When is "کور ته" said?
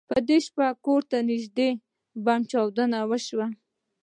0.85-1.17